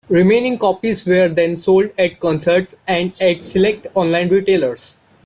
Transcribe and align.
Remaining 0.09 0.57
copies 0.57 1.05
were 1.05 1.29
then 1.29 1.57
sold 1.57 1.91
at 1.95 2.19
concerts 2.19 2.73
and 2.87 3.13
at 3.21 3.45
select 3.45 3.85
online 3.93 4.29
retailers. 4.29 4.95